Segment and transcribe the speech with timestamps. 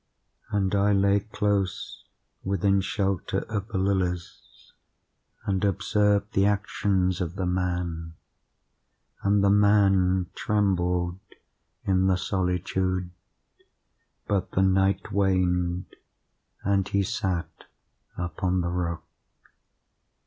[0.49, 2.05] And I lay close
[2.43, 4.71] within shelter of the lilies,
[5.45, 8.15] and observed the actions of the man.
[9.21, 11.19] And the man trembled
[11.85, 13.13] in the solitude;—but
[14.53, 15.85] the night waned,
[16.63, 17.65] and he sat
[18.17, 19.03] upon the rock.